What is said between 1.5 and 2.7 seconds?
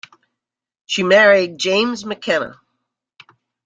James McKenna.